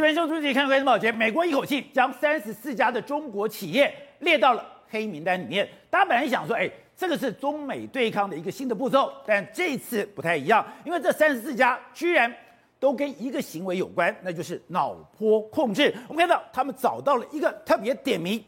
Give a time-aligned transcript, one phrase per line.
[0.00, 5.68] 这边兄弟姐看关心保洁，美国一口气将三十四家的中国企业列到了黑名单里面。
[5.90, 12.34] 大家本来想说，哎，这个是中美对抗的一个新的步骤，但这次不太一样，因为这三十四家居然
[12.78, 15.94] 都跟一个行为有关，那就是脑波控制。
[16.08, 18.42] 我们看到他们找到了一个特别点名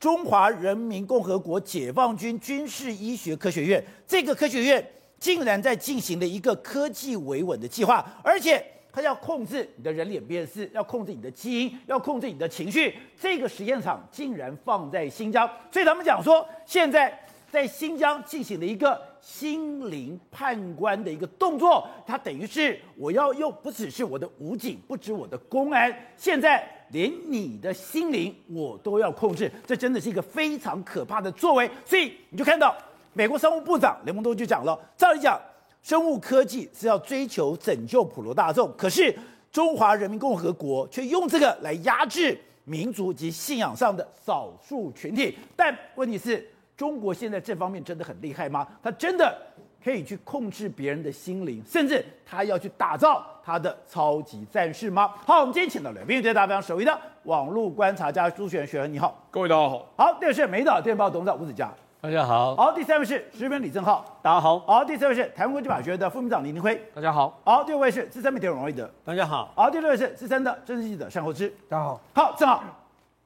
[0.00, 4.82] 中华人民共和国解放军军事医学科学院，这个科学院
[5.18, 8.64] 竟然在进行了一个科技维稳的计划，而且。
[8.96, 12.94] 他要控制你的人脸辨识，要控制你的基因，要控制你的情绪。
[13.20, 17.14] 这个实验场竟然放在新疆，所以他们讲说，现在
[17.50, 21.86] 在新疆进行了一个心灵判官的一个动作。
[22.06, 29.52] 它等于是我要用，不只是我的武警，不止我的公安，现在连你的心灵我都要控制。
[29.66, 31.70] 这真的是一个非常可怕的作为。
[31.84, 32.74] 所以你就看到
[33.12, 35.38] 美国商务部长雷蒙多就讲了，照理讲。
[35.86, 39.16] 生物科技是要追求拯救普罗大众，可是
[39.52, 45.38] 中华人民共和国却用这个来压制民族及信仰上的少数群体。
[45.54, 46.44] 但问题是，
[46.76, 48.66] 中国现在这方面真的很厉害吗？
[48.82, 49.40] 他真的
[49.80, 55.14] 可以去控制别人的心灵，甚至他要去打造他的超级战士吗？
[55.24, 59.88] 好，我们今天请到了对大家非常熟悉的网络观察家朱学恒学恒，你好，各位大家好。
[59.96, 61.72] 好，第二是美岛电报董事长吴子嘉。
[62.06, 72.62] 大家好，好，第三位是时评李正浩，大家好，好，第四位是台湾国际法学院的副秘书长林廷辉，大家好，好，第五位是资深媒体人王瑞德，大家好，好，第六位是资深的政治记者单厚之，大家好，好，正好，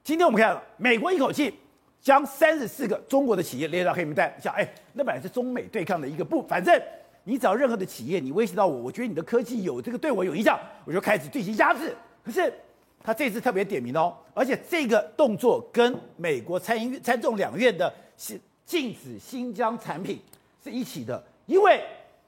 [0.02, 1.54] 今天我们看到美国一口气
[2.00, 6.74] 将三十四个中国的企业列到黑名单，想，哎，那本来是中美对抗的一个不，反正
[7.24, 11.94] 你只要任何的企业你威胁到我，我觉得你的科技有这个对我有影响，我就开始进行压制。
[12.24, 12.50] 可是
[13.04, 17.92] 他这次特别点名哦，而且这个动作跟美国参议院参众两院的
[18.70, 20.20] 禁止新疆产品
[20.62, 21.82] 是一起的，因为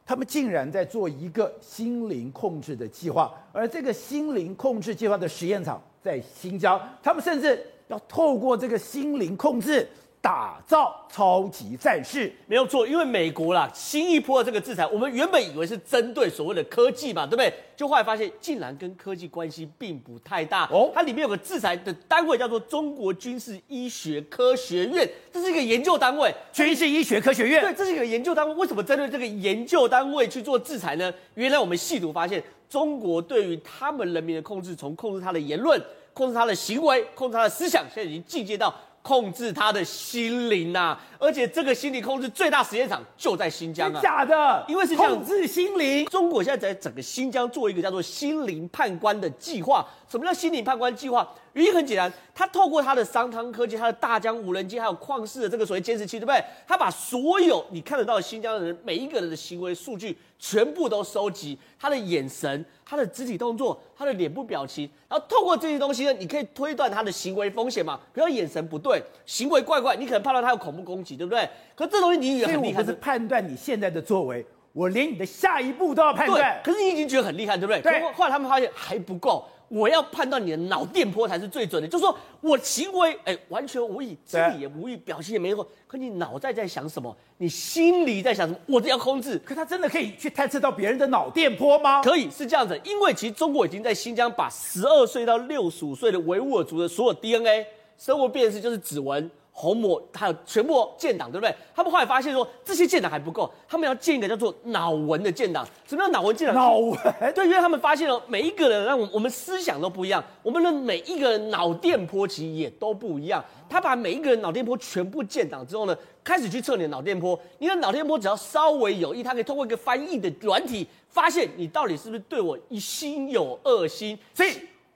[0.05, 9.89] 他们竟然在做一个心灵控制的计划，而这个心灵控制计划的实验场在新疆，他们甚至要透过这个心灵控制。
[10.23, 17.53] 打造超级战士没有错，因为美国啦，新一波的这个制裁，我们原本以为是针对所谓的科技嘛，对不对？
[17.77, 20.93] 就后来发现，竟然跟科技关系并不太大哦。
[20.95, 26.33] 它里面有个制裁的单位叫做中国军事医学科学院，这是一个研究单位。
[26.53, 28.55] 军事医学科学院，对，这是一个研究单位。
[28.55, 31.13] 为什么针对这个研究单位去做制裁呢？
[31.35, 35.83] 原来我们细读发现，中国对于他们人民的控制，从控制他的言论、
[36.13, 38.73] 控制他的行为、控制他的思想，现在已经进阶到。
[39.03, 44.01] 控制他的心灵呐、啊，而且这个心理控制最大实验场就在新疆啊！
[44.01, 46.07] 假的，因为是控制心灵。
[46.07, 49.85] 中国现在在整个新疆做一个叫做“心灵判官”的计划。
[50.09, 51.29] 什么叫“心灵判官”计划？
[51.55, 56.43] 原因很简单，他透过他的商汤科技、他的大疆无人机，还有旷视的这个所谓监视器，对不对？
[56.67, 68.01] 他把所有你看得到的新疆的人每一个人的行为数据全部都收集，他的眼神、他的肢体动作、他的脸部表情，然后透过这些东西呢，你可以推断他的行为风险嘛？
[68.15, 71.47] 比如眼神不对，行为怪怪，你可能判断他有恐怖攻击，对不对？
[71.75, 76.61] 可这东西你也很厉害，是判断你现在的作为，我连你的下一步都要判断。
[76.65, 77.83] 可是你已经觉得很厉害，对不对？
[77.83, 78.13] 对。
[78.13, 79.45] 后来他们发现还不够。
[79.73, 87.17] 我要判断你的脑电波才是最准的，就是说我行为哎完全无意，肢体也无意，表情也没有，可你脑袋在想什么？
[87.39, 88.59] 你心里在想什么？
[88.67, 89.39] 我这要控制。
[89.39, 92.03] 可他真的可以去探测到别人的脑电波吗？
[92.03, 97.67] 可以，是这样子，因为其实中国已经在新疆把十二岁到六十五岁的维吾尔族的所有 DNA
[97.97, 99.31] 生物辨识，就是指纹。
[99.55, 101.55] 虹膜还有全部建档，对不对？
[101.77, 105.67] 他们后来发现说，这些建档还不够，他们要建一个叫做脑纹的建档。
[105.87, 106.57] 什么叫脑纹建档？
[106.57, 106.99] 脑纹？
[107.35, 113.45] 对，因为他们发现了每一个人，让我我们思想都不一样，我们的每一个人脑电波其实也都不一样。
[113.69, 117.39] 他把每一个人脑电波全部建档之后呢，开始去测你的脑电波。
[117.59, 124.19] 你的脑电波只要稍微有异，他可以通过一个翻译的软体，发现你到底是不是对我一心有恶心。
[124.33, 124.53] 所以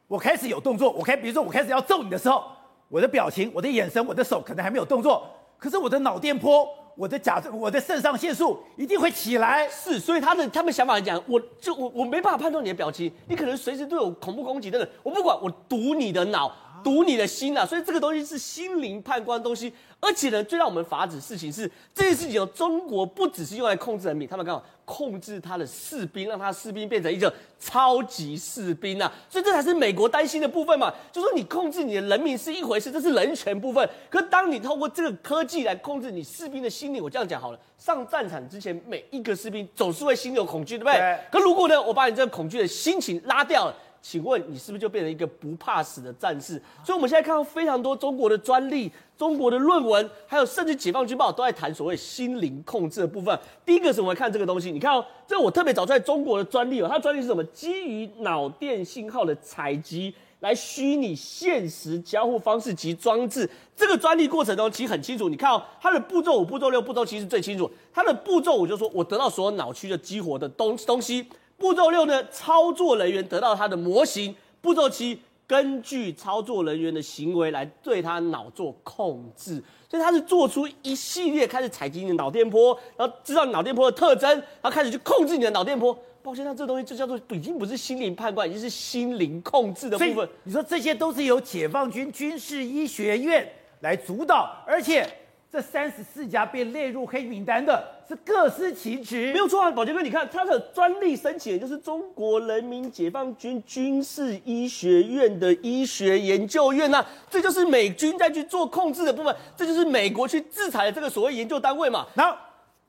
[0.09, 2.43] 我开始有动作，我开，比如说我开始要揍你的时候。
[2.89, 5.27] 我的表情、我的眼神、我的手可能还没有动作，
[5.59, 9.69] 可是我的脑电波、我的甲、我的肾上腺素一定会起来。
[9.69, 16.55] 是，所以他的他们想法来讲，我就我我没办法判断你的表情，你可能随时都有恐怖攻击等等，我不管，我堵你的脑。
[16.87, 41.01] 读你的心啊，所以这个东西是心灵判官的东西，而且呢，最让我们法指事情是这件事情哦，中国不只是用来控制人民，他们刚好控制他的士兵，让他的士兵变成一个超级士兵啊，所以这才是美国担心的部分嘛，就说你控制你的人民是一回事，这是人权部分，可当你透过这个科技来控制你士兵的心理，我这样讲好了，上战场之前每一个士兵总是会心有恐惧，对不对？
[41.01, 41.19] 对。
[41.33, 43.75] 可如果呢，我把你这个恐惧的心情拉掉了。
[44.09, 46.63] 请问你是不是就变成一个不怕死的战士？
[46.85, 48.89] 所以我们现在看到非常多中国的专利、
[49.19, 53.37] 中国的论文，还有甚至解放军报都在谈所谓心灵控制的部分。
[53.65, 57.43] 第一个是我们看这个东西，你看哦，这我特别找出来中国的专利哦，它专利是什么？
[57.47, 63.51] 基于脑电信号的采集来虚拟现实交互方式及装置。
[63.75, 67.69] 这个专利过程中其实很清楚，你看哦，它的步骤五、步骤六、步骤七是最清楚。
[67.93, 71.27] 它的步骤五就说我得到所有脑区的激活的东东西。
[71.57, 74.35] 步骤六呢，操作人员得到他的模型。
[74.61, 79.63] 步骤七，根据操作人员的行为来对他脑做控制。
[79.89, 85.97] 所以他是做出一系列开始采集你的脑电波，然后知道脑电波的特征，然后开始去控制你的脑电波。
[86.23, 90.29] 抱歉，那这东西就叫做已经不是心灵判断，已经是心灵控制的部分。
[90.43, 93.49] 你说这些都是由解放军军事医学院
[93.81, 95.09] 来主导，而且。
[95.49, 112.37] 这三十四家被列入黑名单的是各司其职，没有错啊，宝杰哥，你看他的专利申请就是中国人民解放军军事医学院的医学研究院呐、啊，这就是美军在去做控制的部分，这就是美国去制裁的这个所谓研究单位嘛，然后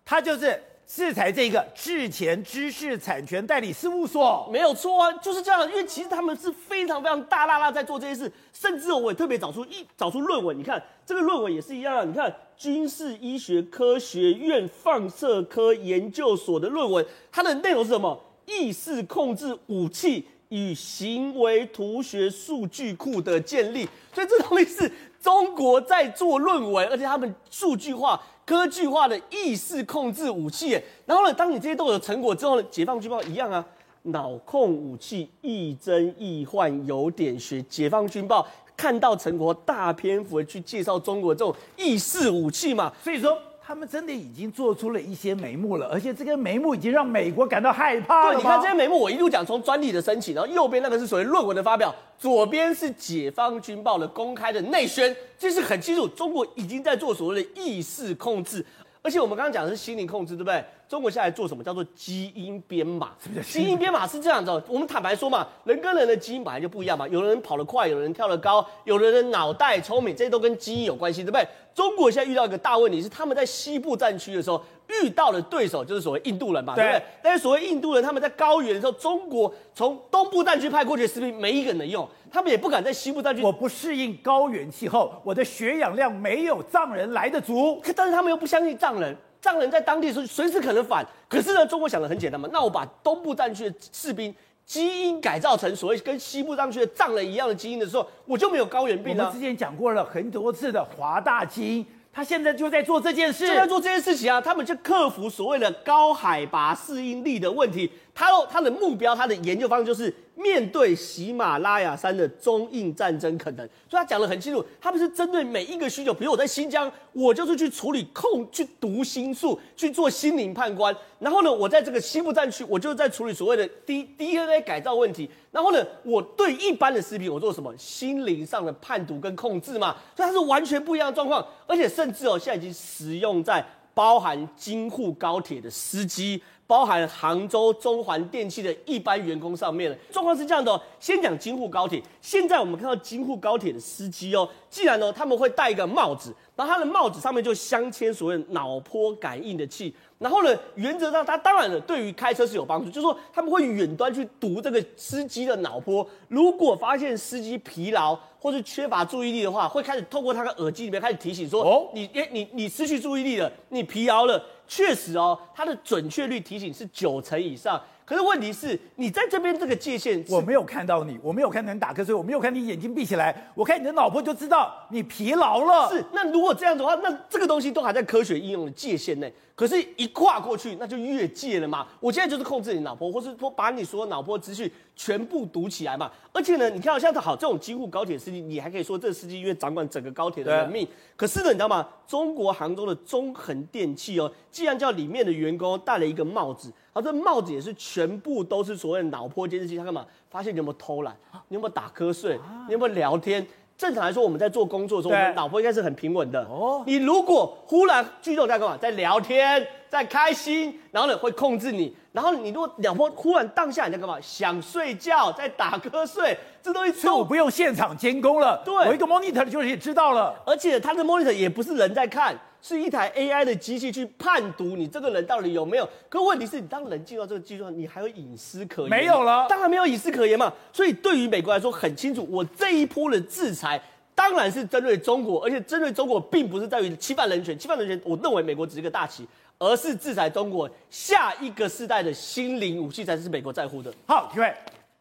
[0.06, 0.62] 他就是。
[0.90, 5.70] 制裁这个智前知识产权代理事务所没有错啊，就是这样。
[5.70, 12.10] 因为其实他们是非常非常大大大在做这些事，甚至我也特别找出一找出论文，你看这个论文也是一样。
[12.10, 18.20] 你看军事医学科学院放射科研究所的论文，它的内容是什么？
[18.46, 23.88] 意识控制武器与行为图学数据库的建立。
[24.14, 28.22] 所以这东西是中国在做论文，而且他们数据化。
[28.46, 33.66] 科技化的意识控制武器，然后呢，当你这些都有成果之后呢，解放军报一样啊，
[34.04, 37.62] 脑控武器亦真亦幻，有点学。
[37.64, 43.38] 解放军报看到陈国，大篇幅的去介绍中国这种意识武器嘛，所以说。
[43.70, 48.32] 他们真的已经做出了一些眉目了，而且这个眉目已经让美国感到害怕了。
[48.32, 58.66] 对，你看这些眉目，我一路讲从专利的申请，然后右边那个是所谓论文的发表，左边是解放军报的公开的内宣，这是很清楚，中国已经在做所谓的意识控制。
[59.02, 60.64] 而且我们刚刚讲的是心灵控制，对不对？
[60.88, 63.12] 中国现在做什么叫做基因编码？
[63.44, 67.08] 基因编码是这样子，我们坦白说嘛，人跟人的基因本来就不一样嘛。
[67.10, 71.46] 有人跑得快，有人跳得高，有的人脑袋聪明，这些都跟基因有关系，对不对？
[71.76, 77.04] 中国现在遇到一个大问题是，他们在西部战区的时候遇到的对手就是所谓印度人嘛，对不对？
[77.22, 83.44] 但是所谓印度人，他们在高原的时候，中国从东部战区派过去的士兵没一个人能用，他们也不敢在西部战区。
[83.44, 87.80] 我不适应高原气候，我的血氧量没有藏人来得足。
[87.82, 89.16] 可但是他们又不相信藏人。
[89.42, 94.34] 藏人在当地随随时可能反，可是呢，中国想的很简单嘛，那我把东部战区的士兵
[94.66, 99.26] 基因改造成所谓跟西部战区的藏人一样的基因的时候，我就没有高原病了。
[99.26, 107.92] 我们之前讲过了很多次的华大基因，他现在就在做这件事，就在做这件事情啊，他们就克服所谓的高海拔适应力的问题。
[108.14, 110.14] 他他的目标，他的研究方向就是。
[110.38, 116.14] 面对喜马拉雅山的中印战争可能，所以他讲得很清楚，他们是针对每一个需求。
[116.14, 120.96] 比如我在新疆，我就是去处理控、去读心术、去做心灵判官。
[121.18, 125.28] 然后呢，我在这个西部战区，我就是在处理所谓的 D DNA 改造问题。
[125.52, 129.96] 然后呢，我对一般的士兵，我做什么心灵上的判读跟控制嘛？
[130.16, 136.40] 所以它是完全不一样的状况，而且甚至哦，现在已经使用在包含京沪高铁的司机。
[136.68, 140.80] 包含杭州中环电器的一般员工上面了，状况是这样的哦。
[141.00, 149.96] 先讲京沪高铁，现在我们看到京沪高铁的司机哦，既然呢他们会戴一个帽子，然后他的帽子上面就镶嵌所谓脑波感应的器。
[150.20, 167.82] 然后呢，原则上，他当然了，对于开车是有帮助，就是说他们会远端去读这个司机的脑波，如果发现司机疲劳或是缺乏注意力的话，会开始透过他的耳机里面开始提醒说，哦，你诶，你你失去注意力了，你疲劳了，确实哦，它的准确率提醒是九成以上。
[168.06, 175.90] 可是问题是，你在这边这个界限，我没有看到你，我没有看到你打瞌睡，我没有看你眼睛闭起来，我看你的脑波就知道你疲劳了。
[175.90, 179.34] 是，那如果这样子的话，那这个东西都还在科学应用的界限内。
[179.58, 181.88] 可是，一跨过去，那就越界了嘛。
[182.00, 186.12] 我现在就是控制你脑波，或是说把你所有脑波资讯全部读起来嘛。
[186.32, 190.88] 而且呢，你看到像好这种京沪高铁司机，你还可以说这个司机因为掌管整个高铁的人命。
[191.16, 191.88] 可是呢，你知道吗？
[192.08, 200.06] 中国杭州的中恒电器哦，既然叫里面的员工戴了一个帽子，然后这帽子也是全部都是所谓的脑波监视器，他干嘛？
[200.30, 201.18] 发现你有没有偷懒？
[201.48, 202.40] 你有没有打瞌睡？
[202.68, 203.44] 你有没有聊天？
[203.78, 206.42] 正常来说，我们在做工作的时候，我们脑波应该是很平稳的。
[206.46, 208.76] 哦，你如果忽然剧动在干嘛？
[208.76, 211.96] 在聊天，在开心，然后呢会控制你。
[212.12, 214.18] 然后你如果脑波忽然荡下，你在干嘛？
[214.20, 218.60] 想睡觉，在打瞌睡，这东西我不用现场监工了。
[218.66, 220.34] 对，我一个 monitor 就可以知道了。
[220.44, 222.36] 而且他的 monitor 也不是人在看。
[222.68, 225.88] 是一台 AI 的机器去判读你这个人到底有没有。
[226.10, 228.90] 可问题是你当人进到这个技术，你还有隐私可言？
[228.90, 230.54] 没有了，当然没有隐私可言嘛。
[230.74, 233.82] 所以对于美国来说很清楚，我这一波的制裁
[234.14, 239.26] 当然是针对中国，而且针对中国并不是在于侵犯人权，侵犯人权，我认为美国只是一个大旗，
[239.58, 243.94] 而是制裁中国下一个世代的心灵武器才是美国在乎的。
[244.06, 244.54] 好，各位。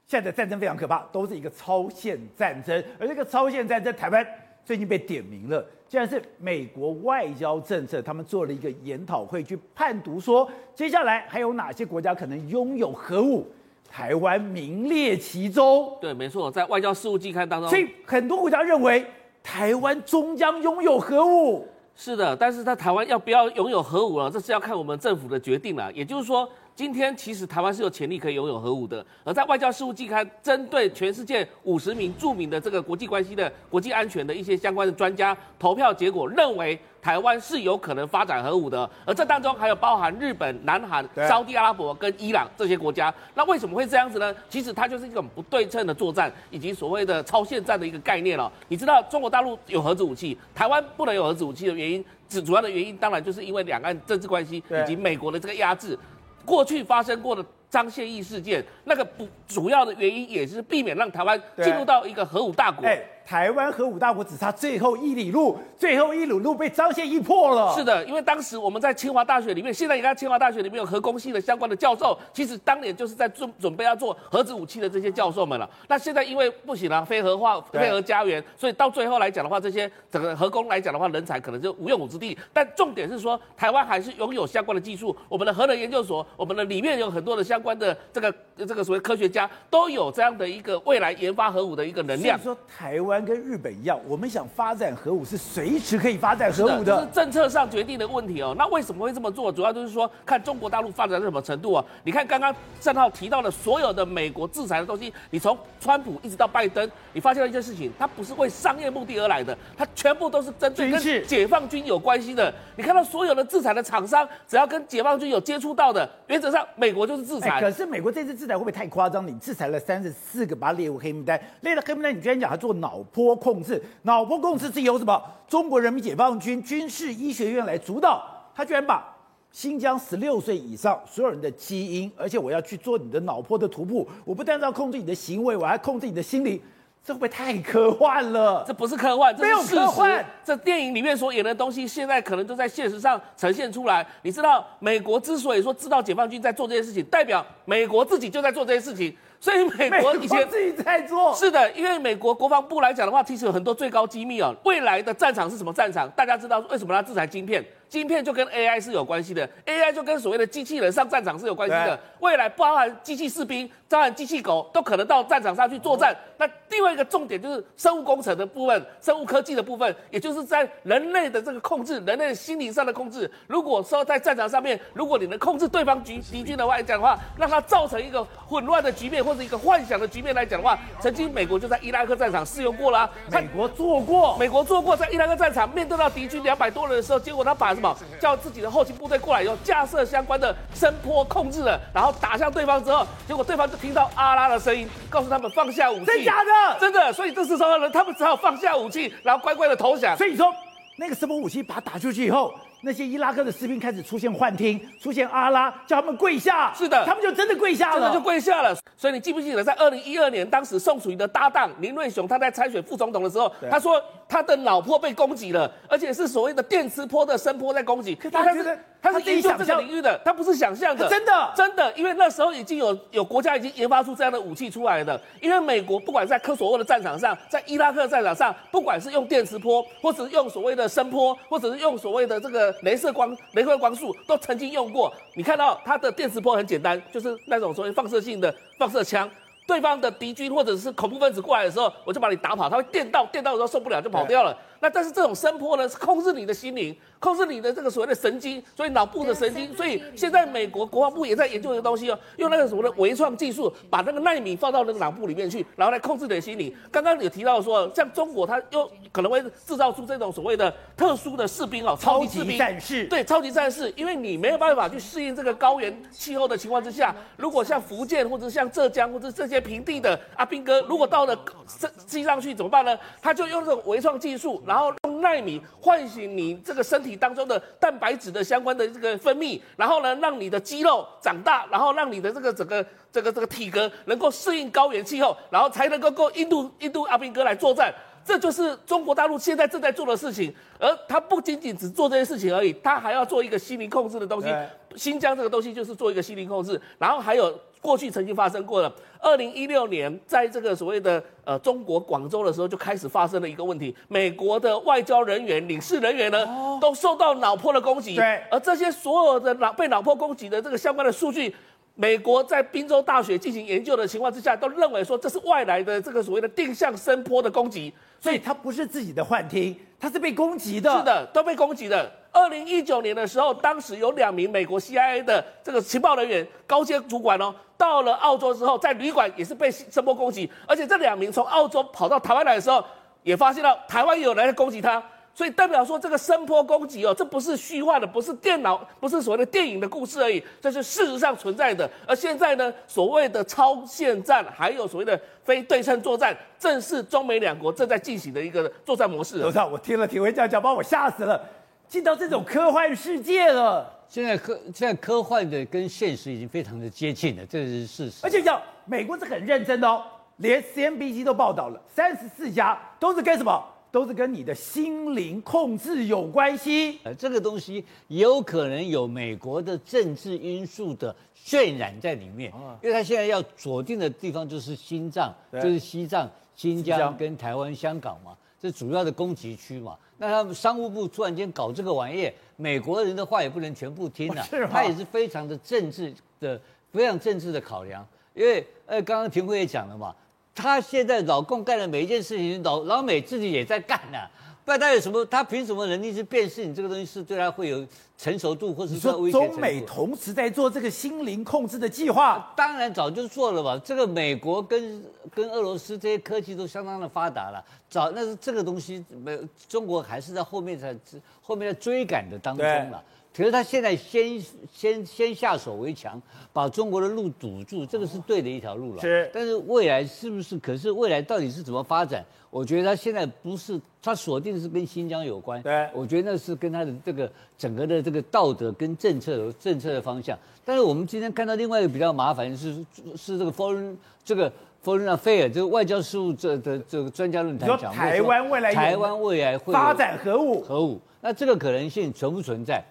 [0.07, 4.25] 现在的战争非常可怕，都是一个超限战争，而这个超限战争，台湾
[4.65, 13.47] 最近被点名了，竟然是美国外交政策，他们做了一个研讨会，去判读说，接下来还有哪些国家可能拥有核武，
[13.89, 15.97] 台湾名列其中。
[16.01, 19.07] 对，没错，在外交事务季刊当中，所以很多国家认为
[19.43, 21.67] 台湾终将拥有核武。
[21.95, 24.31] 是的，但是在台湾要不要拥有核武呢？
[24.31, 25.93] 这是要看我们政府的决定了。
[25.93, 26.49] 也就是说。
[26.77, 43.13] 今天其实台湾是有潜力可以拥有核武的，而在外交事务季刊针对全世界五十名著名的这个国际关系的国际安全的一些相关的专家投票结果，认为台湾是有可能发展核武的，而这当中还有包含日本、南韩、沙乌地阿拉伯跟伊朗这些国家。
[43.35, 44.35] 那为什么会这样子呢？
[44.51, 48.53] 其实它就是一种不对称的作战，以及所谓的超限战的一个概念了。
[48.69, 55.99] 你知道中国大陆有核子武器，台湾不能有核子武器的原因，主主要的原因当然就是因为两岸政治关系以及美国的这个压制。
[56.47, 62.89] 过去发生过的张宪义事件，那个不主要的原因也是避免让台湾进入到一个核武大国。
[63.27, 67.75] 台湾核武大国只差最后一里路，最后一里路被张宪义破了。
[67.75, 75.69] 是的，因为当时我们在清华大学里面，现在你看清华大学里面有核工系的相关的教授，其实当年就是在准准备要做核子武器的这些教授们了。
[75.89, 82.39] 那现在因为不行了，非核化、非核家园，所以到最后来讲的话，这些整个核工来讲的话，人才可能就无用武之地。
[82.53, 92.39] 但重点是说，台湾还是拥有相关的技术，我们的核能研究所，我们的里面有很多的相关的这个这个所谓科学家，都有这样的一个未来研发核武的一个能量。
[92.39, 93.16] 所以说台湾。
[93.25, 98.55] 跟日本一样，我们想发展核武是随时可以发展核武的，这是政策上决定的问题哦。
[98.59, 99.51] 那为什么会这么做？
[99.51, 101.85] 主要就是说，看中国大陆发展到什么程度啊？
[102.05, 112.53] 你看刚刚郑浩提到的所有的美国制裁的东西，你从川普一直到拜登，你发现了一件事情，它不是为商业目的而来的，它全部都是针对跟解放军有关系的。
[112.77, 117.61] 你看到所有的制裁的厂商，只要跟解放军有接触到的，原则上美国就是制裁。
[117.61, 119.27] 可是美国这次制裁会不会太夸张？
[119.27, 123.03] 你制裁了三十四个，把它列入黑名单，列了黑名单，你居然讲他做脑。
[123.13, 125.23] 波控制，脑波控制是由什么？
[125.49, 128.23] 中国人民解放军军事医学院来主导。
[128.55, 129.15] 他居然把
[129.53, 134.09] 新疆十六岁以上所有人的基因，而且我要去做你的脑波的图谱。
[134.25, 136.63] 我不但要控制你的行为，我还控制你的心理。
[137.05, 138.65] 这会不会太科幻了？
[138.67, 139.75] 这不是科幻，这是事实。
[139.77, 140.27] 没有科幻。
[140.45, 144.05] 这电影里面所演的东西，现在可能都在现实上呈现出来。
[144.23, 149.17] 你知道，美国之所以说知道解放军在做这些事情，代表美国自己就在做这些事情。
[149.41, 154.55] 所以美国以前自己在做，是的，因为美国国防部来讲的话，其实有很多最高机密哦。
[154.65, 156.11] 未来的战场是什么战场？
[156.11, 157.65] 大家知道为什么他制裁晶片？
[157.89, 161.99] 晶片就跟 AI 是有关系的，AI 就跟所谓的机器人上战场是有关系的。
[162.21, 166.17] 未来包含机器士兵、包含机器狗，都可能到战场上去作战。
[166.39, 173.31] 那另外一个重点就是生物工程的部分，生物科技的部分，也就是在人类的这个控制，人类心灵上的控制。
[173.47, 183.09] 如果说在战场上面，如果你能控制对方局敌军的话来讲的话，让它造成一个混乱的局面或者一个幻想的局面来讲的话，曾经美国就在伊拉克战场试用过了。
[183.31, 196.07] 美国做过，美国做过，在伊拉克战场面对到敌军两百多人的时候，结果他把什么叫自己的后勤部队过来以后，架设相关的声波控制了，然后打向对方之后，结果对方就听到阿拉的声音，告诉他们放下武器。
[196.07, 196.81] 真假的？
[196.81, 197.13] 真的。
[197.13, 200.17] 所以这时候呢，他们只好放下武器，然后乖乖的投降。
[200.17, 200.53] 所以说，
[200.97, 202.53] 那个声波武器把它打出去以后。
[202.83, 206.73] 那些伊拉克的士兵开始出现幻听，出现阿拉，叫他们跪下。
[206.73, 208.77] 是的，他们就真的跪下了，真的就跪下了。
[208.97, 218.15] 所以你记不记得，在二零一二年，当时宋楚瑜的搭档林瑞雄他在参选副总统的时候，他说他的脑波被攻击了，而且是所谓的电磁波的声波在攻击。
[218.33, 225.21] 他觉得他是研究这个领域的，他不是想象的，真的真的，因为那时候已经有有国家已经研发出这样的武器出来的。
[225.41, 233.37] 因为美国不管在科索沃的战场上，在伊拉克战场上，不管是用电磁波，或者是用所谓的声波，或者是用所谓的这个镭射光。
[233.55, 239.31] 镭射光束都曾经用过，你看到它的电磁波很简单，就是那种所谓放射性的放射枪。
[239.67, 244.57] 对方的敌军或者是恐怖分子过来的时候，我就把你打跑，他会电到，电到的时候受不了就跑掉了。
[244.81, 246.97] 那但是这种声波呢，是控制你的心灵，
[247.27, 249.77] 控制你的这个所谓的神经，所以脑部的神经。
[249.77, 256.77] 所以现在美国国防部也在研究一个东西哦，用那个什么的微创技术，把那个纳米放到那个脑部里面去，然后来控制你的心理。
[256.89, 263.07] 刚刚有提到说，像中国，它又可能会制造出这种所谓的特殊的士兵哦，超级士兵，战士。
[263.07, 271.37] 对，超级战士，因为你没有办法去适应这个高原气候的情况之下，如果像福建或者像浙江或者这些平地的阿兵哥，如果到了
[271.81, 272.97] 这机上去怎么办呢？
[273.21, 274.95] 他就用这种微创技术，然后。
[275.03, 287.93] 用纳米唤醒你这个身体当中的蛋白质的相关的这个分泌，然后呢，让你的肌肉长大，然后让你的这个整个这个这个体格能够适应高原气候，然后才能够够印度印度阿兵哥来作战。
[288.25, 294.49] 这就是中国大陆现在正在做的事情，而他不仅仅只做这些事情而已，他还要做一个心灵控制的东西。
[294.97, 306.47] 新疆这个东西就是做一个心灵控制，然后还有过去曾经发生过的，二零一六年在这个所谓的呃中国广州的时候就开始发生了一个问题，美国的外交人员、领事人员呢
[306.81, 311.55] 都受到脑波的攻击，对，而这些所有的脑被脑波攻击的这个相关的数据。
[311.99, 317.91] 美国在宾州大学进行研究的情况之下，都认为说这是外来的这个所谓的定向声波的攻击，
[318.21, 320.95] 所以它不是自己的幻听，它是被攻击的。
[320.95, 322.13] 是的，都被攻击的。
[322.33, 332.85] 二零一九年的时候，当时有两名美国 CIA 的这个情报人员高阶主管哦，到了澳洲之后，在旅馆也是被声波攻击，而且这两名从澳洲跑到台湾来的时候，
[333.23, 335.03] 也发现到台湾有人在攻击他。
[335.35, 341.87] 所以代表说，这个声波攻击哦，这不是虚幻的，不是电脑，不是所谓的电影的故事而已，这是事实上存在的。
[342.07, 349.39] 而现在呢，所谓的超限战，还有所谓的非对称作战，正是中美两国正在进行的一个作战模式。
[349.39, 351.39] 董事长，我听了体会这样讲，把我吓死了，
[351.87, 353.93] 进到这种科幻世界了。
[354.09, 358.21] 现在科现在科幻的跟现实已经非常的接近了，这是事实。
[358.23, 360.03] 而且讲美国是很认真的哦，
[360.37, 363.65] 连 CNBC 都报道了，三十四家都是跟什么？
[363.93, 377.17] 都是跟你的心灵控制有关系，呃，这个东西也有可能有美国的政治因素的渲染在里面，因为他现在要锁定的地方就是心脏，就是西藏、新疆。
[377.17, 379.97] 跟台湾、香港嘛，这主要的攻击区嘛。
[380.19, 386.61] 那他们商务部突然间搞这个玩意，美国人的话也不能全部听啊，他也是非常的政治的，
[386.93, 390.15] 非常政治的考量，因为呃，刚刚廷辉也讲了嘛。
[390.55, 394.31] 他现在老共干的每一件事情，老老美自己也在干呢、啊。
[394.65, 395.25] 不然他有什么？
[395.27, 397.87] 他凭什么能力去辨识你这个东西是对他会有
[398.19, 402.53] 成熟度，或者是说中美同时在做这个心灵控制的计划？
[402.57, 403.81] 当然早就做了吧。
[403.85, 405.03] 这个美国跟
[405.35, 410.97] 跟俄罗斯这些科技都相当的发达了，早那是这个东西没中国还是在后面在
[411.43, 413.03] 后面在追赶的当中了。
[413.37, 414.41] 可是他现在先
[414.73, 416.21] 先先下手为强，
[416.55, 419.01] 把中国的路堵住，这个是对的一条路了。
[419.03, 420.59] 是，但是未来是不是？
[420.59, 422.25] 可是未来到底是怎么发展？
[422.49, 425.61] 我觉得他现在不是他锁定是跟新疆有关。
[425.63, 430.39] 对，我觉得那是跟他的这个整个的这个道德跟政策政策的方向。
[430.65, 432.75] 但是我们今天看到另外一个比较麻烦的是
[433.15, 433.95] 是这个 foreign
[434.25, 434.51] 这个
[434.83, 442.83] foreign affair 这个外交事务这的这个专家论坛讲，台湾未来台湾未来会发展核武核武，那这个可能性存不存在？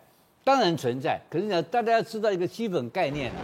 [0.45, 3.37] 当然存在，可是呢，大家要知道一个基本概念啊，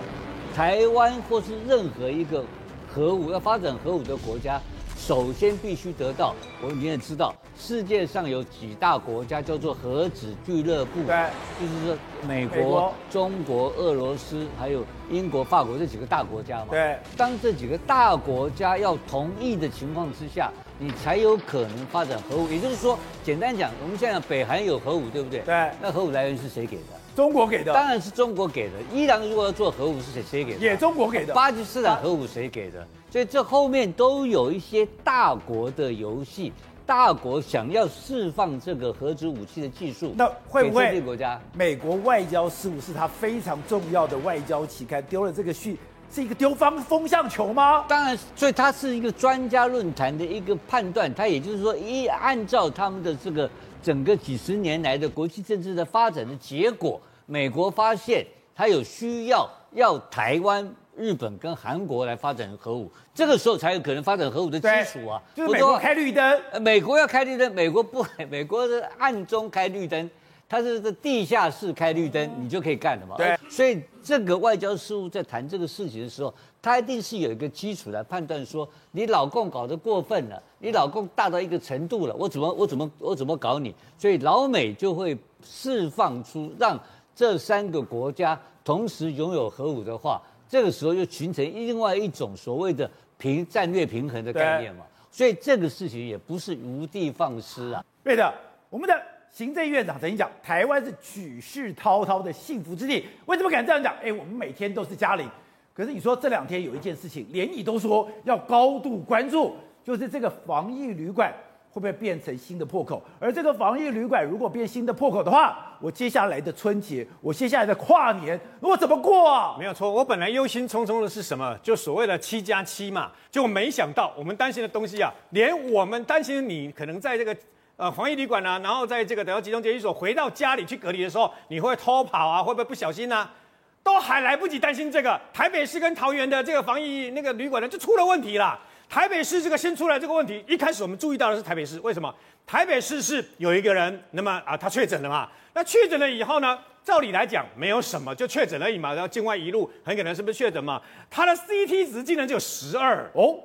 [0.55, 2.45] 台湾或是任何一个
[2.87, 4.61] 核武要发展核武的国家，
[4.95, 11.27] 首先必须得到，我们也知道，世界上有几大国家叫做核子俱乐部，对，
[11.59, 12.93] 就是说美国、美国。
[13.09, 16.67] 中国、俄罗斯还有英国、法国这几个大国家嘛。
[16.69, 22.49] 对，当这几个大国家要同意的情况之下，你才有可能发展核武。
[22.49, 25.41] 也就是说，简单讲，我们现在北韩有核武，对不对？
[25.41, 25.69] 对。
[25.79, 26.83] 那核武来源是谁给的？
[27.15, 27.71] 中国给的。
[27.71, 28.73] 当然是中国给的。
[28.91, 30.59] 伊朗如果要做核武，是谁谁给的？
[30.59, 31.35] 也中国给的。
[31.35, 32.83] 巴基斯坦核武谁给的？
[33.11, 36.51] 所以这后面都有一些大国的游戏，
[36.83, 41.39] 大国想要释放这个核子武器的技术，那会不会国家？
[41.53, 45.77] 美国外交事务是他非常重要的外交期刊，丢了这个讯，
[46.11, 47.85] 是一个丢方风向球吗？
[47.87, 53.49] 当然，所以它是一个专家论坛的一个判断，它也就是说，一按照他们的这个
[53.81, 60.69] 整个几十年来的国际政治的发展的结果，美国发现它有需要要台湾。
[60.97, 65.19] 日本跟韩国来发展核武，这个时候才有可能发展核武的基础啊。
[65.33, 70.07] 就是美国开绿灯，美国要开绿灯，美国不，美国是暗中开绿灯，
[70.51, 73.15] 它是在地下室开绿灯，你就可以干了嘛。
[73.15, 83.73] 对，所以这个外交事务在谈这个事情的时候，他一定是有一个基础来判断说，你老共搞得过分了，你老共大到一个程度了，我怎么我怎么我怎么搞你？
[83.97, 86.77] 所以老美就会释放出让
[87.15, 90.21] 这三个国家同时拥有核武的话。
[90.49, 97.81] 这个时候就形成另外一种所谓的平战略平衡的概念嘛，所以这个事情也不是无的放矢啊。
[98.03, 98.33] 对的，
[98.69, 99.00] 我们的
[99.41, 103.03] 行政院长曾经讲，台湾是举世滔滔的幸福之地。
[103.25, 103.91] 为什么敢这样讲？
[104.03, 105.27] 哎，我们每天都是嘉玲，
[105.73, 111.33] 可是你说这两天有一件事情，连你都说要高度关注，就是这个防疫旅馆。
[111.73, 113.01] 会不会变成新的破口？
[113.17, 119.55] 而这个防疫旅馆如果变新的破口的话，我接下来的春节，我接下来的跨年，我怎么过啊？
[119.57, 121.57] 没有错，我本来忧心忡忡的是什么？
[121.63, 127.33] 就所谓的七加七嘛，就没想到我们担心的东西啊，连我们担心你可能在这个
[127.81, 133.33] 呃防疫旅馆啊，然后在这个等到集中检疫所回到家里去隔离的时候，你会偷跑啊，会不会不小心呢、啊？
[133.81, 138.59] 都还来不及担心这个，台北市跟桃园的这个防疫那个旅馆呢，就出了问题了。
[138.87, 142.13] 台北市这个先出来这个问题，一开始我们注意到的是台北市，为什么？
[142.45, 145.27] 台北市是有一个人，那么啊他确诊了嘛？
[145.55, 148.93] 那确诊了以后呢，照理来讲没有什么，就确诊而已嘛。
[148.93, 150.79] 然后境外一路，很可能是不是确诊嘛？
[151.09, 153.39] 他的 CT 值竟然只有十二哦，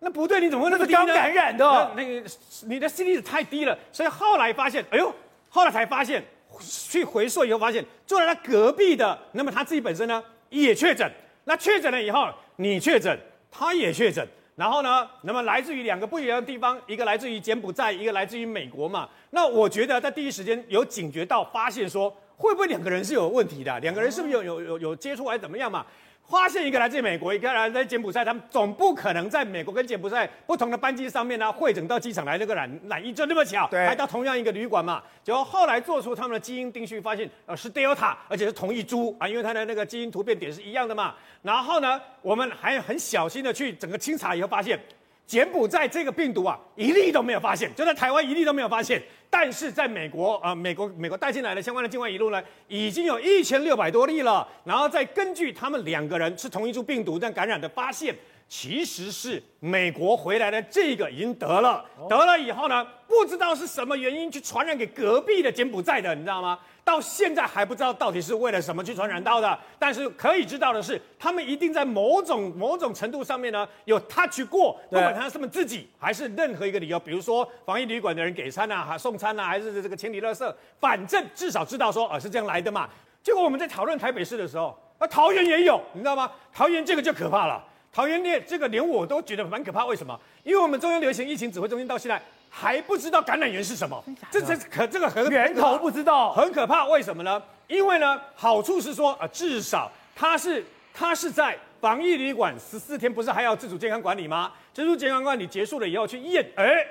[0.00, 0.98] 那不对，你怎么会那么低呢？
[0.98, 2.28] 刚感染的，那个
[2.66, 5.12] 你的 CT 值太低了，所以后来发现，哎呦，
[5.48, 6.22] 后来才发现。
[6.60, 11.08] 去回溯以后发现，坐在他隔壁的，那么他自己本身呢也确诊。
[11.44, 13.16] 那确诊了以后，你确诊，
[13.50, 14.26] 他也确诊。
[14.56, 19.08] 然后呢，那么来自于两个不一样的地方，一个来自于柬埔寨，一个来自于美国嘛。
[19.30, 23.78] 那我觉得在第一时间有警觉到，发现说会不会两个人是有问题的？
[23.80, 25.86] 两个人是不是有有有有接触还是怎么样嘛？
[26.28, 35.02] 发现一个来自美国，一个来自柬埔寨，他们总不可能在美国跟柬埔寨不同的班机上面呢，汇整到机场来那个染染疫就那么巧，对，还到同样一个旅馆嘛。
[35.24, 41.14] 结果后来做出他们的基因定序，发现呃是 Delta，而且是同一株啊，因为它的那个基因突变点是一样的嘛。
[41.40, 44.78] 然后呢，我们还很小心的去整个清查以后发现。
[45.26, 49.02] 柬埔寨这个病毒啊，一例都没有发现，就在台湾一例都没有发现。
[49.30, 54.46] 但是在美国啊、美国美国带进来的相关的境外一路呢，已经有一千六百多例了。
[54.64, 58.14] 然后再根据他们两个人是同一株病毒但感染的发现，
[58.48, 66.58] 其实是美国回来的这个已经得了，得了以后呢，不知道是什么原因去传染给隔壁的柬埔寨的，你知道吗？
[66.82, 82.88] 到现在还不知道到底是为了什么去传染到的，但是可以知道的是，他们一定在某种某种程度上面呢有 touch 过，不管他是他们自己还是任何一个理由，比如说防疫旅馆的人给餐啊，还送餐啊，还是这个清理垃圾，反正至少知道说啊是这样来的嘛。
[83.22, 86.30] 结果我们在讨论台北市的时候，啊桃园也有，你知道吗？
[86.54, 90.18] 桃园这个就可怕了，桃园连这个连我都觉得蛮可怕，为什么？
[90.42, 92.20] 因为我们中央流行疫情指挥中心到现在。
[92.50, 96.86] 还不知道感染源是什么，这这可这个很源头不知道，很可怕。
[96.86, 97.40] 为什么呢？
[97.66, 104.50] 因为呢，好处是说啊、呃，至少它是它是在防疫旅馆十四天，不是还要自主健康管理吗？
[104.72, 106.82] 自主健康管理结束了以后去验，哎，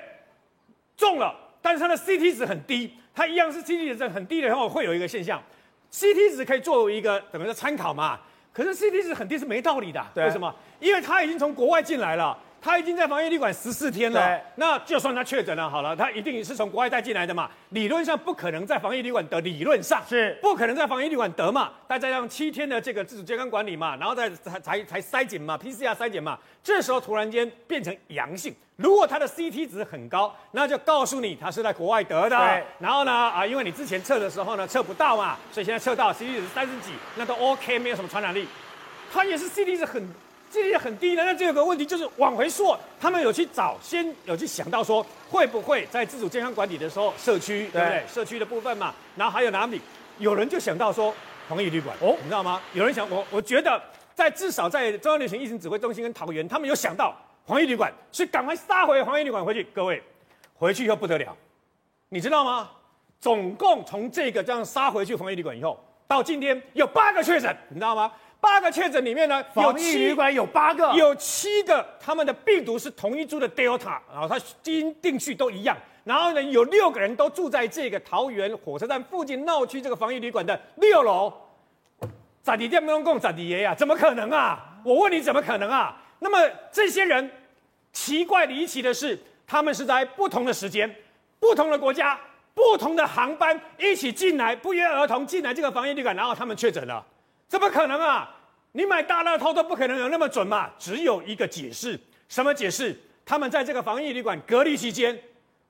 [0.96, 5.42] 中了，但是它的 CT 值很低，它一样是 CT 值很低的时候会有一个现象
[5.92, 8.20] ，CT 值可以作为一个怎么说参考嘛，
[8.58, 10.52] 可是 CT 值很低是没道理的，对为什么？
[10.80, 12.36] 因为他已经从国外进来了。
[12.68, 20.38] 他已经在防疫旅馆十四天了，那就算他确诊了，好了，他一定是从国外带进来的嘛，理论上不可能在防疫旅馆得，理论上是。
[20.42, 38.46] 不可能在防疫旅馆得嘛，再加上七天的这个自主健康管理嘛，然后再才才才筛检嘛，PCR 筛检嘛，这时候突然间变成阳性，如果他的 CT 值很高，那就告诉你他是在国外得的，对，然后呢啊，因为你之前测的时候呢测不到嘛，所以现在测到 CT 值三十几，那都 OK，没有什么传染力，
[39.10, 40.06] 他也是 CT 值很。
[40.50, 48.04] 这也很低的，那这有个问题就是往回溯，他们有去找，先有去想到说，会不会在自主健康管理的时候，社区对不对？
[48.08, 49.82] 社区的部分嘛，然后还有哪里？
[50.20, 51.14] 有人就想到说，
[51.48, 52.62] 防疫旅馆哦，你知道吗？
[52.74, 53.82] 有人想我，我觉得
[54.16, 59.64] 在至少在中央流行疫情指挥中心跟桃园，他们有想到防疫旅馆，所以赶快杀回防疫旅馆回去。
[59.74, 60.02] 各位，
[60.56, 61.36] 回去以后不得了，
[62.10, 62.70] 你知道吗？
[63.20, 68.12] 总共从这个这样杀回去防疫旅馆以后，到今天有八个确诊，你知道吗？
[68.40, 75.76] 八个确诊里面呢，防疫旅馆有八个，有七个他们的病毒是同一株的 Delta，然后它基因定序都一样。
[76.04, 81.34] 然后呢，有六个人都住在这个桃园火车站附近闹区这个防疫旅馆的六楼。
[82.42, 83.76] 咋地电不能共咋地爷呀？
[83.76, 84.80] 怎么可能啊？
[84.86, 85.98] 我问你怎么可能啊？
[86.20, 86.40] 那么
[86.72, 87.30] 这些人
[87.92, 90.90] 奇怪离奇的是，他们是在不同的时间、
[91.42, 92.18] 不同的国家、
[92.54, 97.06] 不同的航班一起进来，不约而同进来这个防疫旅馆，然后他们确诊了。
[97.48, 98.34] 怎么可能啊？
[98.74, 100.70] 你买大乐透都不可能有那么准嘛！
[100.78, 102.96] 只有一个解释，什么解释？
[103.26, 105.18] 他们在这个防疫旅馆隔离期间，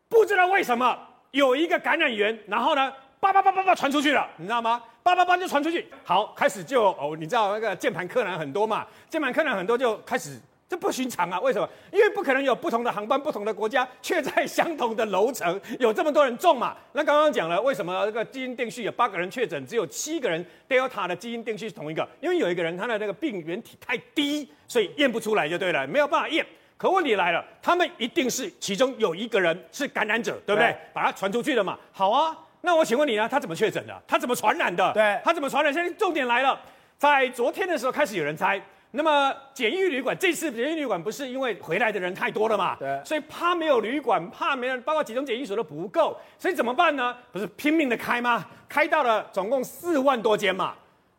[0.09, 0.97] 不知道为什么
[1.31, 4.83] 有一个感染源，然后呢，叭叭叭叭叭传出去了，你知道吗？
[5.03, 5.87] 叭叭叭就传出去。
[6.03, 8.85] 好，开始就哦，你知道那个键盘柯南很多嘛？
[9.09, 10.37] 键盘柯南很多就开始。
[10.69, 11.39] 这不寻常啊！
[11.39, 11.69] 为什么？
[11.93, 16.75] 因为不可能有不同的航班、不同的国家，却在相同的楼层有这么多人中嘛？
[16.91, 22.05] 那刚刚讲了，为什么这个基因定序有八个人确诊，只有七个人 Delta 的基因定序是同一个？
[22.19, 26.45] 因为有一个人他的那个病原体太低，所以验不出来就对了，没有办法验。
[26.75, 30.69] 可问题来了，他们一定是其中有一个人是感染者，对不对？
[30.69, 31.79] 对，把它传出去的嘛。
[31.93, 33.27] 好啊，那我请问你呢？
[33.29, 34.03] 他怎么确诊的？
[34.05, 34.91] 他怎么传染的？
[34.91, 35.73] 对，他怎么传染？
[35.73, 36.59] 现在重点来了，
[36.97, 38.61] 在昨天的时候开始有人猜。
[38.97, 42.75] 那么简易旅馆这次检疫旅馆不是因为回来的人太多了嘛？
[42.79, 47.15] 对，所以怕没有旅馆，怕没人，包括集中检疫所都不够，所以怎么办呢？
[47.31, 48.43] 不是拼命的开吗？
[48.67, 50.73] 开到了总共四万多间嘛，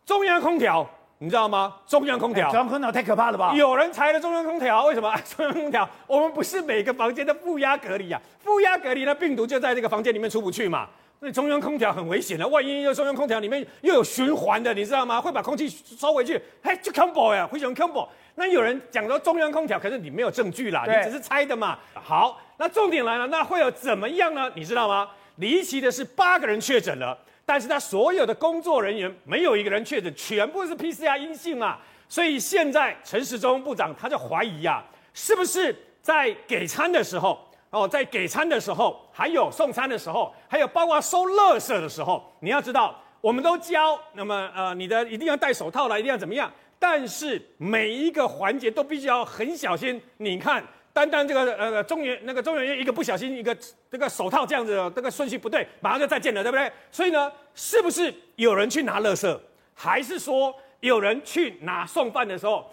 [0.04, 0.84] 中央空调
[1.18, 1.76] 你知道吗？
[1.86, 3.54] 中央空调，中央空调太可怕了吧？
[3.54, 5.14] 有人拆了中央空调，为什么？
[5.36, 10.88] 中央空调，我们不是每个房间都负压隔离啊，负压隔离呢，病毒就在这个房间里面出不去嘛。
[11.18, 15.20] 所以中央空调很危险的，万一又中央空调里面又有循环的，你知道吗？
[15.20, 18.08] 会把空气收回去，嘿，就 combo 呀，非常 combo。
[18.36, 21.78] 那有人讲说中央空调，可是你没有证据啦，你只是猜的嘛。
[21.92, 24.50] 好，那重点来了，那会有怎么样呢？
[24.54, 25.08] 你知道吗？
[25.36, 27.18] 离奇的是，八个人确诊了。
[27.44, 31.80] 但是他所有的工作人员没有一个人确诊，全部是 PCR 阴性啊！
[32.06, 46.50] 所以现在陈时中部长他就怀疑呀、啊，是不是在给餐的时候哦，在给餐的时候，还有送餐的时候，还有包括收垃圾的时候，你要知道，我们都教，那么呃，你的一定要戴手套了，一定要怎么样？
[46.78, 50.00] 但是每一个环节都必须要很小心。
[50.18, 50.64] 你看。
[50.90, 53.56] 单单这个呃中原那个中原一个不小心一个
[53.88, 56.72] 这个手套这样子这个顺序不对，马上就再见了，对不对？
[56.90, 59.38] 所以呢，是不是有人去拿垃圾，
[59.74, 62.68] 还是说有人去拿送饭的时候，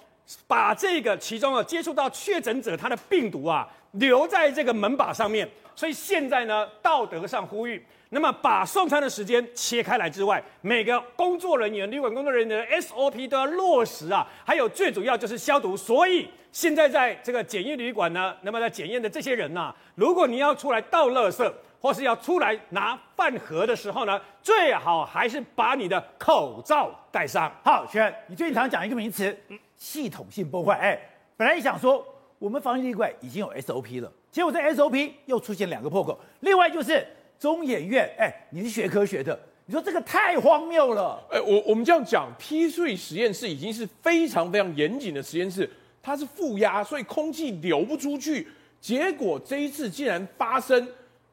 [0.47, 5.47] 把这个其中啊接触到确诊者他的病毒啊留在这个门把上面？
[5.75, 16.27] 所以现在呢，道德上呼吁，那么把送餐的时间切开来之外，每个工作人员、旅馆工作人员的 SOP 都要落实啊，还有最主要就是消毒，所以。
[16.55, 27.51] 现在在这个检疫旅馆呢，那么在检验的这些人呐、啊，如果你要出来倒垃圾，或是要出来拿饭盒的时候呢，最好还是把你的口罩戴上。
[27.61, 29.37] 好，轩，你最近常讲一个名词，
[29.85, 30.75] 系统性崩坏。
[30.79, 30.99] 哎，
[31.37, 32.03] 本来想说
[32.39, 36.19] 我们防疫旅馆已经有 SOP 了，结果这 SOP 又出现两个破口。
[36.39, 37.05] 另外就是
[37.37, 41.21] 中研院，哎，你是学科学的，你说这个太荒谬了。
[41.29, 45.69] 哎，我我们这样讲，P 碎实验室已经是非常非常严谨的实验室。
[46.01, 48.47] 它是负压，所以空气流不出去。
[48.81, 50.87] 结果这一次竟然发生，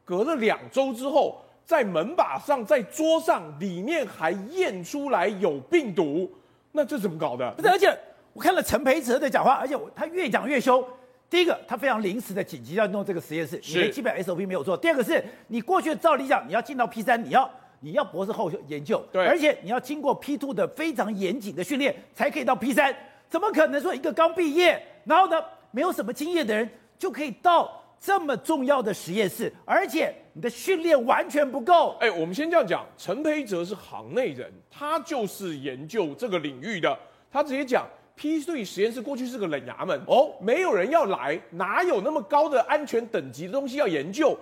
[0.04, 6.30] 隔了两周之后，在门把上、在桌上里面还验出来有病毒，
[6.72, 7.50] 那这怎么搞的？
[7.52, 7.98] 不是，而且
[8.32, 10.84] 我看了陈培哲的讲话，而且他越讲越凶。
[11.28, 14.76] 第一个，他非常临时的紧急要弄这个实验室，你的基本 SOP 没有做。
[14.76, 22.94] 第二个是你过去照理讲，你要进到 P 三，你要你要博士后研究，对，而且你要经过 P two 的非常严谨的训练，才可以到 P 三。
[23.30, 26.68] 怎么可能说一个刚毕业，然后呢，没有什么经验的人
[26.98, 29.50] 就可以到这么重要的实验室？
[29.64, 31.96] 而且你的训练完全不够。
[32.00, 36.94] 哎，我们先这样讲，陈培哲是行内人，他就是研究这个领域的。
[37.30, 37.88] 他直接讲
[38.18, 44.37] ，P3 实验室过去是个冷衙门哦，没有人要来，哪有那么高的安全等级的东西要研究？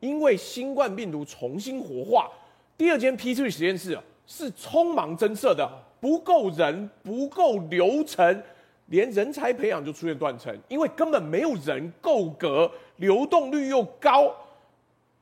[0.00, 2.30] 因为新冠病毒重新活化，
[2.76, 5.68] 第二间 P3 实验室啊是匆忙增设的。
[5.98, 8.42] 不够人，不够流程，
[8.86, 14.30] 连人才培养就出现断层，因为根本没有人够格，流动率又高。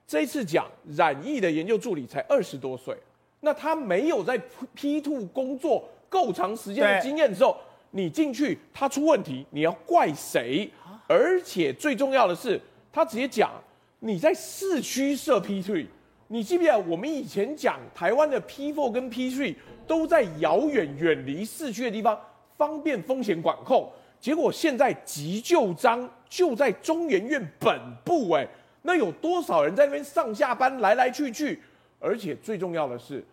[0.07, 2.95] 这一次讲染疫的研究助理才二十多岁，
[3.41, 4.39] 那他没有在
[4.75, 7.57] P two 工作够长时间的经验的时候，
[7.97, 10.69] 你进去他出问题，你要怪谁？
[11.07, 12.61] 而且最重要的是，
[12.93, 13.53] 他直接讲
[14.01, 15.87] 你在市区设 P3，
[16.27, 19.55] 你记不记得我们以前讲台湾的 P4 跟 P3？
[19.87, 22.19] 都在遥远远离市区的地方，
[22.57, 23.89] 方便风险管控。
[24.19, 28.45] 结果现在急救章就在中研院本部，哎，
[28.83, 31.61] 那有多少人在那边上下班来来去去？
[32.01, 33.25] 而且最重要的是，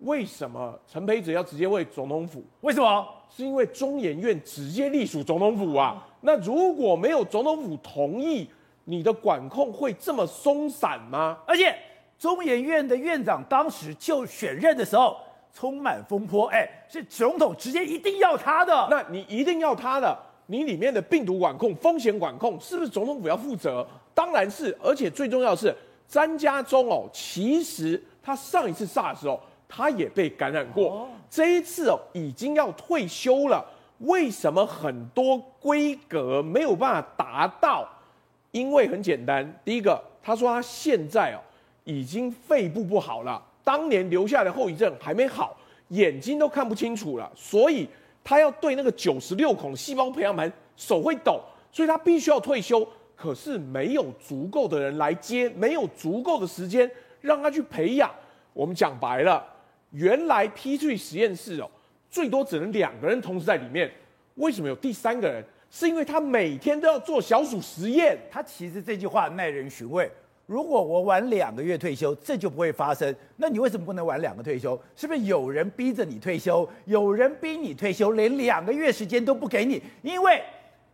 [0.00, 2.44] 为什么陈培哲要直接问总统府？
[2.60, 3.08] 为什么？
[3.28, 6.06] 是因为中研院直接隶属总统府啊。
[6.20, 8.48] 那如果没有总统府同意，
[8.84, 11.38] 你的管控会这么松散吗？
[11.46, 11.74] 而且
[12.18, 15.16] 中研院的院长当时就选任的时候。
[15.58, 18.88] 充满风波，哎，是总统直接一定要他的。
[18.90, 20.14] 那你一定要他的，
[20.48, 23.86] 你里面的病毒管控、风险管控，是不是总统府要负责？
[24.12, 25.74] 当然是，而且最重要的是，
[26.06, 33.64] 詹家忠哦，其实他上一次 SARS 的时候，他也被感染过，哦、这一次哦，已经要退休了。
[34.00, 37.88] 为什么很多规格没有办法达到？
[38.52, 41.40] 因为很简单，第一个，他说他现在哦，
[41.84, 43.42] 已经肺部不好了。
[43.64, 45.56] 当年留下的后遗症还没好，
[45.88, 47.88] 眼睛都看不清楚了，所以
[48.22, 51.40] 他要对那个九十六孔细胞培养盘手会抖，
[51.72, 52.86] 所以他必须要退休。
[53.14, 56.90] 可是没有足够的人来接，没有足够的时间
[57.22, 58.10] 让他去培养。
[58.52, 59.42] 我们讲白了，
[59.90, 61.70] 原来 P3 实验室哦，
[62.10, 63.90] 最多只能两个人同时在里面，
[64.34, 65.44] 为什么有第三个人？
[65.68, 68.16] 是因为他每天都要做小鼠实验。
[68.30, 70.10] 他其实这句话耐人寻味。
[70.46, 73.12] 如果我晚两个月退休，这就不会发生。
[73.36, 74.80] 那你为什么不能晚两个退休？
[74.94, 76.66] 是不是有人逼着你退休？
[76.84, 79.82] 有人逼你退休，连两个月时间都不给你？
[80.02, 80.40] 因为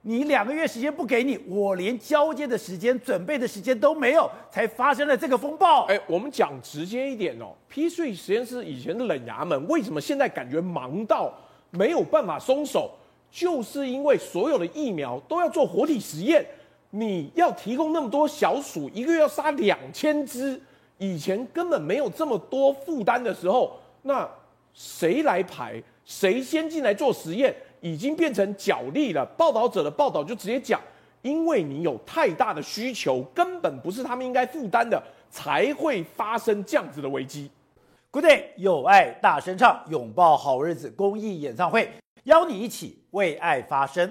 [0.04, 5.84] 你两个月时间不给你，我连交接的时间、准备的时间都没有，才发生了这个风暴。
[5.84, 11.32] 哎，我们讲直接一点哦，P3 实验室以前的冷衙门，为什么现在感觉忙到
[11.70, 12.90] 没有办法松手，
[13.30, 16.44] 就是因为所有的疫苗都要做活体实验，
[16.90, 20.60] 你要提供那么多小鼠，一个月要杀两千只，
[20.98, 24.28] 以前根本没有这么多负担的时候，那
[24.74, 25.80] 谁来排？
[26.04, 27.54] 谁先进来做实验？
[27.82, 29.26] 已经变成角力了。
[29.36, 30.80] 报道者的报道就直接讲，
[31.20, 37.50] 因为你有太大的需求，根本不是他们应该负担的，才会发生这样子的危机。
[38.10, 41.90] Good day，有爱大声唱，拥抱好日子公益演唱会，
[42.24, 44.10] 邀你一起为爱发声。